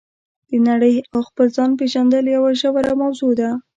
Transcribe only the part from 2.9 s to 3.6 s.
موضوع ده.